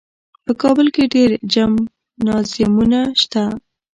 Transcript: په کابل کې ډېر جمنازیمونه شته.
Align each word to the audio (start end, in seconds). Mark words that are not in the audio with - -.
په 0.45 0.51
کابل 0.61 0.87
کې 0.95 1.03
ډېر 1.15 1.29
جمنازیمونه 1.53 2.99
شته. 3.21 3.43